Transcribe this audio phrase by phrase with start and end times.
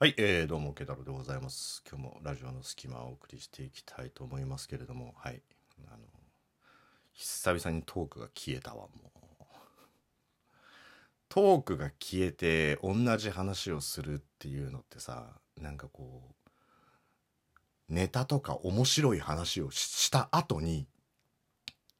[0.00, 1.80] はい、えー、どうも、ケタロでございます。
[1.88, 5.40] 今日もラジオの隙間をお送りしていきたいと思いますけれども、はい。
[5.86, 5.98] あの、
[7.12, 9.44] 久々にトークが消えたわ、もう。
[11.28, 15.28] トークが消えて、同じ話をするっていうのってさ、
[15.60, 16.34] なんかこ
[17.88, 20.88] う、ネタとか面白い話をしした後に、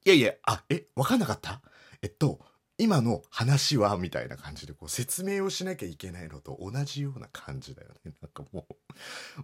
[0.04, 1.62] いやいや、あ、え、わかんなかった？
[2.02, 2.40] えっと、
[2.76, 8.12] 今の話はみたいな感じでこう説明をしなきゃいけないのと同じような感じだよね。
[8.20, 8.66] なんかも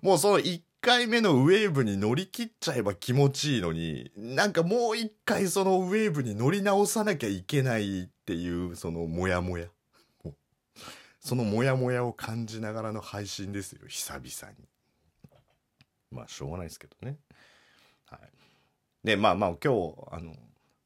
[0.02, 9.68] う、もうその1回目のウェーブに乗り切っちゃえば気持ちいいのに、なんかもう1回そのウェーブに乗り直さなきゃいけないっていうそのモヤモヤ。
[11.20, 14.68] そのモヤモヤを感じながらの配信ですよ、久々に。
[16.10, 17.18] まあしょうがないですけどね。
[18.06, 18.20] はい。
[19.04, 20.34] で、まあまあ今日、あの、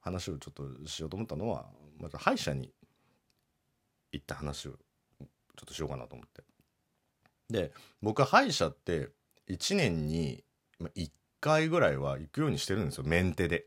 [0.01, 2.73] 話をちょっとしようと思ったのは、まず歯医者に
[4.13, 6.43] 行った話をちょっとしようかなと思って。
[7.51, 7.73] で、
[8.03, 9.11] 僕は歯医者って
[9.49, 10.45] 1年に
[10.81, 13.67] 1回ぐらいは行くようにしてるんですよ、メンテで。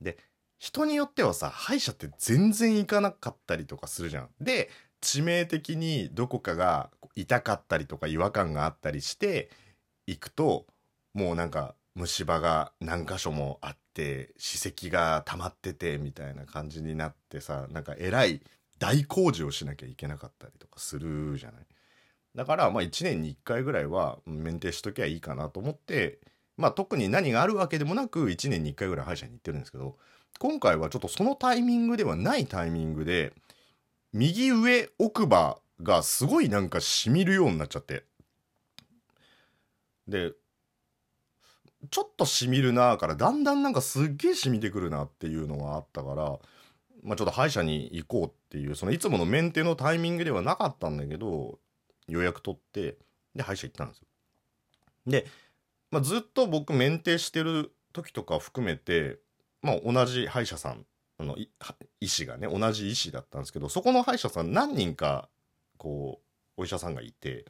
[0.00, 0.18] で、
[0.58, 4.30] 人によってはさ、歯医者って全然行かなかったりとかするじゃん。
[4.40, 9.50] で、致命的にどこかが痛かったりとか違和感があったりして
[10.06, 10.66] 行くと、
[11.14, 18.40] もうなんか虫歯が何箇所もあっって歯石が溜まっててみたいな感じになってさなんかえらい
[18.78, 21.66] 大工事をしなきゃいけなかったりとかするじゃない？
[22.34, 26.18] だからまあ1年に1回ぐらいはメンテしときゃいいかなと思って
[26.56, 29.98] まあ特に何があるわけでもなく1年に1回ぐらい歯医者に行ってるんですけど
[30.38, 33.34] 今回はちょっとそのタイミングではないタイミングで
[34.14, 38.04] 右上奥歯がすごいなんかしみるようになっちゃって。
[40.08, 40.32] で
[41.90, 46.38] ちょっとしみるなからだんだんなんかすっげえしみてくるなっていうのがあったから、
[47.02, 51.58] まあ、ちょっと歯医者に行こうっていうそのいつものメンテのタイミングではなかったんだけど
[52.06, 52.96] 予約取って
[53.34, 54.06] で歯医者行ったんですよ。
[55.06, 55.26] で、
[55.90, 59.18] まあ、ずっと僕メンテしてる時とか含めて、
[59.62, 60.86] まあ、同じ歯医者さん
[61.18, 61.36] あの
[62.00, 65.28] 医師がね同じ医師だったんですけどそこの歯医者さん何人か
[65.76, 66.20] こ
[66.56, 67.44] うお医者さんがいて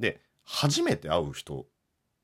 [0.00, 1.66] で初めて会う人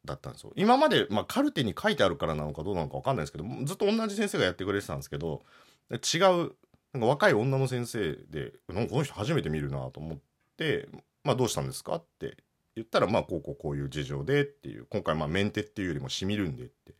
[0.05, 5.43] だったんですよ今まで、まあ、カルテに書いてあるからなのかどうなのか分かんないですけどずっと同じ先生がやってくれてたんですけど
[5.91, 6.53] 違う
[6.93, 10.19] なんか若い女の先生でなんかこの人初めて見るなと思っ
[10.57, 10.89] て
[11.25, 12.37] 「まあ、どうしたんですか?」って
[12.75, 16.95] 言ったら「まあこうこうこういう事情で」っていう今回まあメンテっていうよりもしみるんでって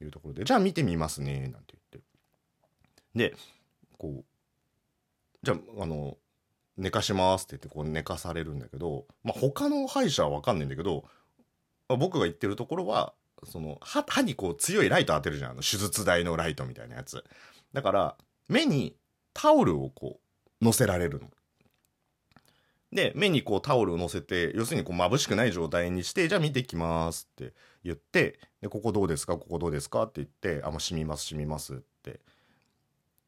[0.00, 3.36] いうところで「じゃあ見てみますね」なんて言ってで
[3.98, 4.24] こう
[5.42, 6.16] じゃああの
[6.76, 11.04] 寝かしますって言ってこう寝かされるんだけど、まあ、他の歯医者は分かんないんだけど
[11.88, 13.12] 僕が言ってるところは
[13.44, 15.50] その歯歯にこう強いライト当てるじゃん。
[15.52, 17.24] あの手術台のライトみたいなやつ。
[17.72, 18.16] だから
[18.48, 18.96] 目に
[19.34, 20.20] タオルをこ
[20.60, 21.30] う乗せられるの。
[22.92, 27.52] で目にこうタオルを乗せて要するにこう眩しくない状態にしてじゃあ見てきますって
[27.84, 29.36] 言ってでここどうですか？
[29.36, 30.04] ここどうですか？
[30.04, 32.20] って言ってあもう染みます染みますって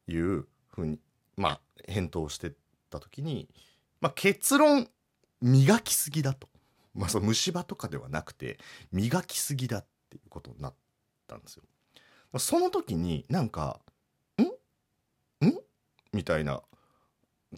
[0.07, 0.99] いうふうに
[1.37, 2.51] まあ返答して
[2.89, 3.47] た時に、
[4.01, 4.89] まあ、結論
[5.41, 6.48] 磨きすぎだと。
[6.93, 8.57] まあ、その虫歯とかではなくて
[8.91, 10.73] 磨きすぎだっていうことになっ
[11.27, 11.63] たんですよ。
[12.37, 13.79] その時になんか
[14.37, 15.45] 「ん？
[15.47, 15.59] ん?」
[16.13, 16.61] みたいな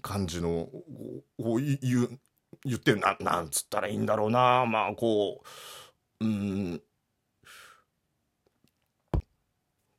[0.02, 0.70] 感じの
[1.38, 2.20] こう言う
[2.64, 5.44] 言ってななんつったらいいんだろうなまあこ
[6.20, 6.82] ううん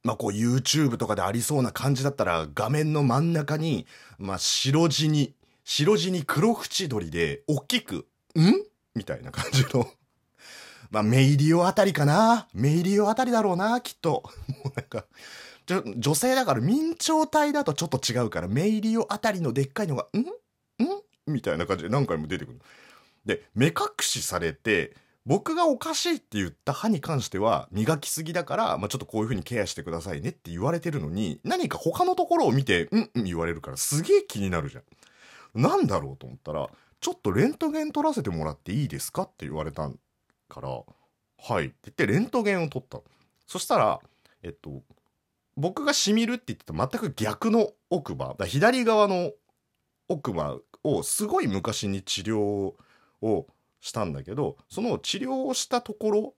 [0.03, 3.87] まあこう YouTube とかでありそうな感じだったら画面の真ん中に、
[4.19, 8.07] まあ、白地に白地に黒縁取りで大きく
[8.39, 8.65] 「ん?」
[8.95, 9.91] みたいな感じの。
[10.91, 14.23] まあ、メイリオあたりかなメイリオあたりだろうな、きっと。
[14.65, 15.07] もうなんか、
[15.65, 20.19] ちょ女性だから明朝体だとちょっと違うから、メイリオあたりのでっかいのが、ん？
[20.19, 20.27] ん？
[21.27, 22.61] みたいな感じで何回も出てくる。
[23.25, 24.95] で、目隠しされて、
[25.25, 33.11] 僕がおかしいって言った歯に関しては、磨きすぎだから、まあ、ちょっとこういう風にケアしてくださいねって言われてるのに、何か他のところを見てう、ん？
[33.15, 33.25] うん？
[33.25, 35.63] 言われるからすげえ気になるじゃん。
[35.63, 36.69] なんだろうと思ったら、
[37.03, 39.91] ちょっとレントゲン取らせてもらっていいですかって言われた
[40.49, 43.01] から、はいって言ってレントゲンを取った。
[43.47, 43.99] そしたら、
[44.45, 44.83] えっと、
[45.57, 49.33] 僕がしみるって言ってた全く逆の奥歯、だ左側の
[50.09, 53.47] 奥歯をすごい昔に治療を
[53.81, 56.35] したんだけど、その治療をしたところ、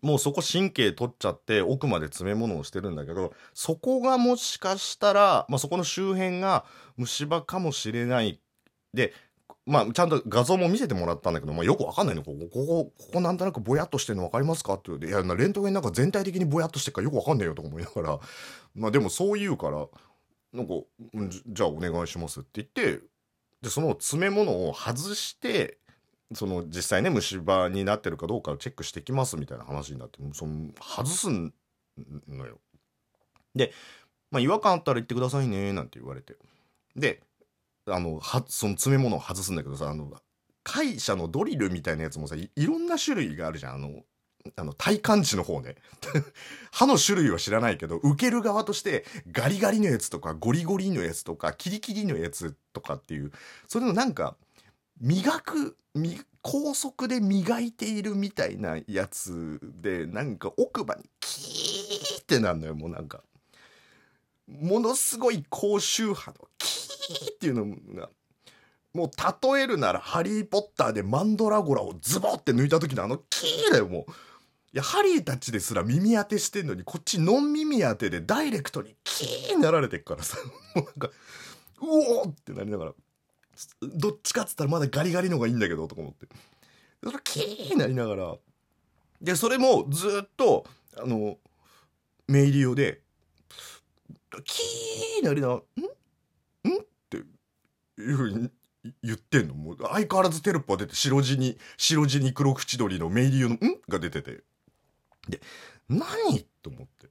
[0.00, 6.64] もうそこ神経取っちゃって奥まで詰め物をしてるんだけど、そこがもしかしたら、まあ、そこの周辺が
[6.96, 8.40] 虫歯かもしれない。
[8.94, 9.12] で、
[9.66, 12.22] まあ、ちゃんと画像も見せてもらったんだけど、まあ、よくわかんないの。
[12.22, 14.74] ここ、ここ、ここなんとなくぼやっとしてるの分かりますか？
[14.74, 18.20] って言うて、いや、レントゲンなんか全体的にぼやっとしてるからよくわかんないよとか思いながら、
[18.74, 19.86] まあ、でもそう言うから、
[20.52, 20.74] なんか、
[21.46, 23.00] じゃあお願いしますって言って、
[23.62, 25.78] で、その詰め物を外して、
[26.34, 32.58] その実際ね虫歯になってるかどうかをチェックしてきますみたいな話になってその外すのよ。
[33.54, 33.70] で、
[34.30, 36.36] まあ、違和感あったら言ってくださいねなんて言われて
[36.96, 37.20] で
[37.86, 40.12] あのはその詰め物を外すんだけどさあの
[40.62, 43.74] 会社のドリルみたいなやつもさいろんな種類があるじゃん。
[43.74, 44.02] あの
[44.56, 45.76] あの体感値の方ね。
[46.72, 53.32] 歯の種類は知らないけど受ける側としてガリガリのやつとかゴリゴリのやつとかキリキリのやつとかっていう
[53.68, 54.36] それのなんか
[55.00, 55.76] 磨く
[56.40, 63.22] 高速で磨いているみたいなやつでなんか奥歯にキーってなんのよもうなんか。
[64.48, 66.36] ものすごい高周波の
[67.14, 68.08] キーっていうのが
[68.94, 69.10] もう
[69.54, 74.12] 例えるなら「ハリー・ポッター」でマンドラゴラをズボって抜いた時のあのキーだよもう。
[74.74, 80.38] いやハリーたちですら耳当てしてんのにこっちノン耳当てでダイレクトにキーになられてっからさ
[80.74, 81.12] もうなんかう
[81.82, 82.92] おーってなりながら
[83.82, 86.26] どっちかっつったらまだガリガリの方がいいんだけどとか思って
[87.04, 88.34] それキーになりながら
[89.20, 90.64] でそれもずっと
[90.96, 91.36] あの
[92.28, 93.00] メイリオで
[94.44, 95.90] キーなりながら「ん?」
[97.98, 98.50] いうふうに
[99.02, 99.54] 言ってんの？
[99.54, 103.58] もう相変わらずテロップは出て白地に白地に黒縁取りのメイリオの「ん?」
[103.88, 104.42] が出てて。
[105.28, 105.40] で
[105.88, 106.44] 何？
[106.62, 107.08] と思って。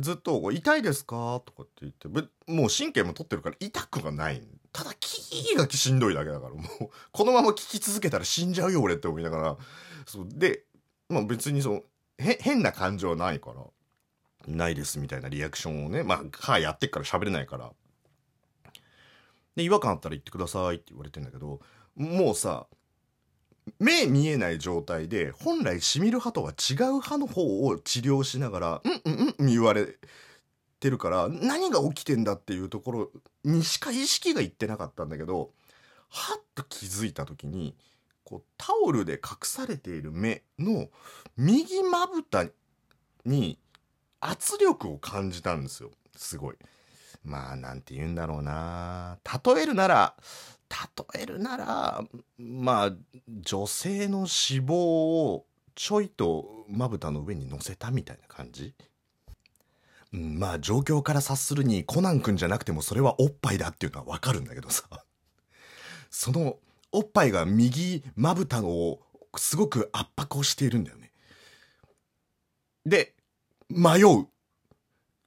[0.00, 2.08] ずっと「痛いですか?」とかって言って。
[2.08, 4.42] もう神経も取ってるから痛くはない。
[4.72, 6.54] ただキーがしんどいだけだから。
[6.54, 9.58] もうこのまま聞き続けたら死んじゃうよ俺って思いながら。
[10.06, 10.64] そうで、
[11.10, 11.82] まあ、別にその
[12.18, 13.66] 変な感情はないから。
[14.48, 16.02] ないですみたいなリアクションをね。
[16.02, 17.70] まあ歯やってっから喋れないから。
[19.56, 21.60] で違和感あったら言ってくださいって言われてんだけど
[21.96, 22.66] もうさ
[23.78, 29.98] 目見えない状態で本来しみる歯とは違う歯の方を治療しながら「うんうんうん」言われ
[30.80, 33.10] てるから何が起きてんだっていうところ
[33.44, 35.52] にしか意識がいってなかったんだけど
[36.08, 37.76] はっと気づいた時に
[38.24, 40.88] こうタオルで隠されている目の
[41.36, 42.46] 右まぶた
[43.24, 43.58] に
[44.20, 46.56] 圧力を感じたんですよすごい。
[47.24, 49.18] まあなんて言うんだろうな。
[49.44, 50.14] 例えるなら
[51.14, 52.04] 例えるなら
[52.38, 52.92] まあ
[53.28, 54.26] 女性の脂
[54.66, 58.74] 肪をちょいとまぶたの上に乗せたみたいな感じ、
[60.10, 64.84] まあ状況から察するにコナン君じゃなくてもそれはおっぱいだっていうのはわかるんだけどさ。
[66.10, 66.58] その
[66.92, 69.00] おっぱいが右まぶたを
[69.36, 71.10] すごく圧迫をしているんだよね。
[72.84, 73.14] で
[73.70, 74.26] 迷う。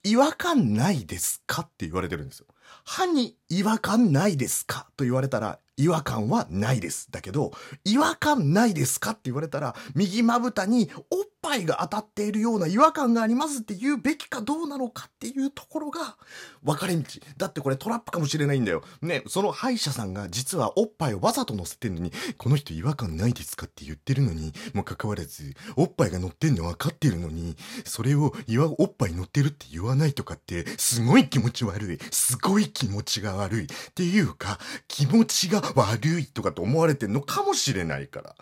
[0.05, 2.45] 違和感ないですかって言われてるんですよ。
[2.83, 4.87] 歯に違和感ないですか？
[4.97, 7.11] と言われたら、違和感はないです。
[7.11, 7.51] だけど、
[7.83, 9.11] 違和感ないですか？
[9.11, 16.17] って言われたら、右まぶたにおっぱいが当たっているような違和感がありますって言うべきかどうなのかっていうところが
[16.63, 17.03] 分かれ道。
[17.37, 18.83] だってこれトラップかもしれないんだよ。
[19.01, 23.65] ね、その歯医者さんが実はおっぱいをわざと乗せてんのに、この人違和感ないですか？
[23.65, 28.33] って言ってるのに、もかかわらず、おっぱいが乗ってんの分かってるのに、それを
[28.77, 31.99] おっぱい乗ってるって言わないとかって、すごい気持ち悪い。
[32.11, 33.65] すごいい気持ちが悪い。
[33.65, 38.35] っていうか、気持ちが悪いとかと思われてんのかもしれないから。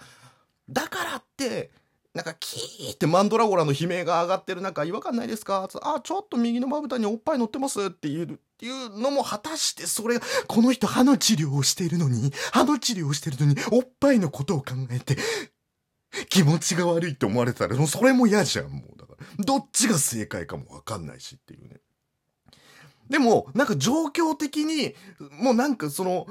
[0.69, 1.71] だからって、
[2.13, 5.67] なんかキーってマンドラゴラの悲鳴が上がってる中違和感ないですか？
[5.81, 8.27] あちょっと右のまぶたにおっぱい乗ってますって言うっ
[8.59, 15.17] ていうのも果たしてそれこの人歯の治療をしているのに歯の治療をしているのにおっぱいのことを考えて
[16.29, 21.77] 気持ちが悪いって思われてたらそれも嫌じゃんもうだからどっちが正解かもわかんないしっていうね
[23.09, 24.95] でもなんか状況的に
[25.31, 26.27] もうなんかその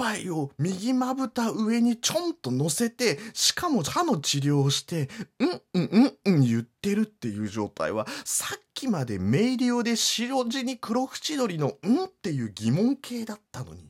[0.00, 13.89] ぱいを右まぶた上にちょんと乗せて、しかも歯の治療をして、うんうんうんうん言ってるっていう状態は、さっきまで明瞭で白地に黒縁取りのうんっていう疑問形だったのに。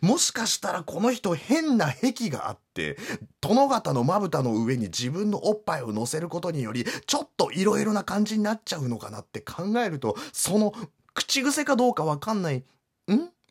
[0.00, 2.96] もしかしたらこの人変な癖があって、
[3.40, 10.72] 殿方のまぶたの上に自分のおっぱいを乗せることにより、ちょっと色々な感じになっちゃうのかなって考えると、その
[11.14, 12.64] 口癖かどうかわかんない、ん？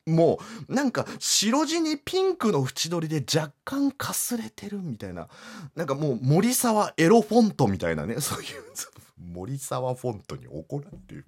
[0.06, 0.38] も
[0.70, 5.28] うなんか白地にピンクの縁取りで若干かすれてるみたいな。
[5.76, 8.22] なんかもう森沢エロフォントみたいなね。
[8.22, 8.64] そういう
[9.18, 11.26] 森沢フォントに怒られてる。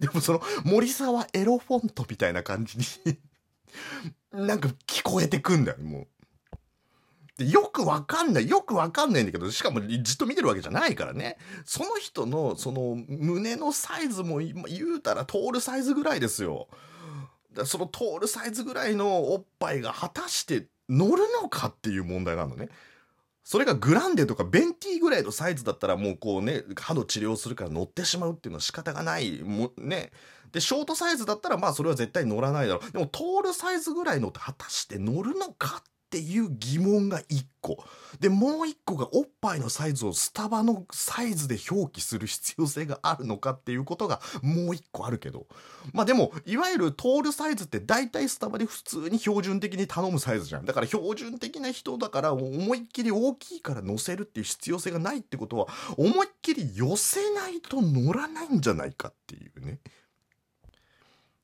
[0.00, 2.84] でもその森沢エロフォントみたいな感じに
[4.32, 6.06] なんか聞こえてくんだよもう。
[7.38, 8.48] でよくわかんない。
[8.48, 11.36] よくわかんないんだけど、しかもじっと見てるわけじゃないからね。
[11.66, 16.68] その人の、その、胸のサイズも言うたら通るサイズぐらいですよ。
[17.64, 22.68] その通るサイズぐらいのおっぱいが果たして乗るのかっていう問題なのね。
[23.44, 30.10] それがグランデとかベンティーぐらいのサイズだったらもうこうね歯の治療するから乗ってしまうっていうのは仕方がないもね
[30.56, 37.84] でショートサイズだったらまあそれは絶対乗らないだろうでも通るサイズぐらいのって果たして乗るのかってっていう疑問が1個。
[38.20, 45.46] で、もう1個がおっぱいのサイズをスタバのサイズで表記する必要性があるのかっていうことがもう1個あるけど。
[45.92, 50.64] まあでも、いわゆるトールサイズって大体スタバで普通に標準的に頼むサイズじゃん。
[50.64, 59.80] だから標準的な人だから思いっきり大きいから乗せるっていう必要性がないってことは、思いっきり寄せないと乗らないんじゃないかっていうね。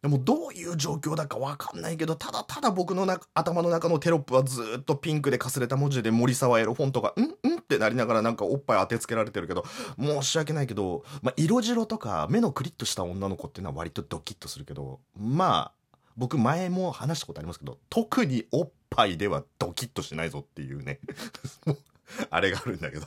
[0.02, 9.64] でもどういう状況だかわかんないけど、ただただ僕のな頭の中のテロップはずっとピンクでかすれた文字で森沢エロフォントが、んんってなりながらなんかおっぱい当てつけられてるけど、
[10.00, 20.98] 申し訳ないけど、まあ、色白とか目のクリッとした女の子っていうのは割とドキッとするけど、まあ、僕前も話したことありますけど、特におっぱいではドキッとしないぞっていうね。
[22.28, 23.06] あれがあるんだけど。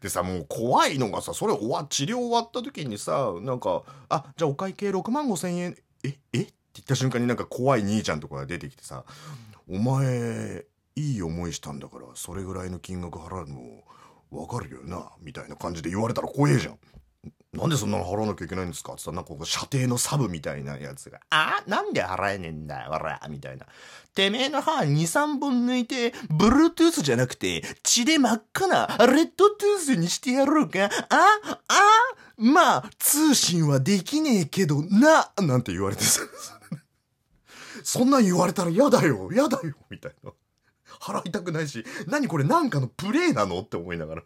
[0.00, 6.42] でさ、もう怖いのがさ、それ終わ、治療終わった時にさ、なんか、あ、じゃあお会計6万5千円、え、え？
[6.42, 9.04] って言った瞬間になんか怖い兄ちゃんとかが出てきてさ、
[9.68, 10.64] お前、
[10.94, 13.82] いい思いしたんだから、それぐらいの金額払うの、
[14.30, 16.78] わかるよな、みたいな感じで言われたら怖えじゃん。
[17.58, 18.92] なんでそんなの払わなきゃいけないんですか？
[18.92, 23.66] つってさ、なんかこう射程のサブみたいなやつが、あなんで払えねえんだよ、ほら、みたいな。
[24.14, 30.84] てめえの歯2、3本抜いて、ブルートゥースじゃなくて、血で真っ赤なレッドトゥースにしてやろうか。
[30.86, 31.68] ああ
[32.36, 36.20] まあ、通信はできねえけどな、なんて言われてさ。
[37.84, 40.30] そんなん言われたら嫌だよ、嫌だよ、みたいな。
[41.00, 43.60] 払いたくないし、何これなんかのプレイなの？
[43.60, 44.22] って思いながら。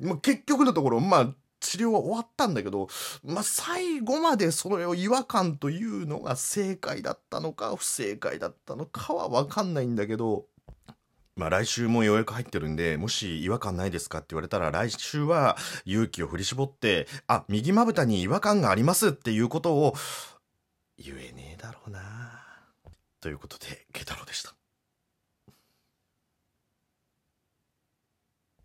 [0.00, 2.88] ま、結局のところ、まあ、治療は終わったんだけど、
[3.24, 10.46] まあ、最後までその違和感というのが正解だったのか不正解だったのかは分かんないんだけど、
[11.36, 19.94] まあ来週もようやく入ってるんで、もし違和感ないですかって言われたら来週は勇気を振り絞って、あ、右まぶたに違和感がありますっていうことを
[20.96, 22.44] 言えねえだろうな。
[23.20, 24.57] ということで、ケタロでした。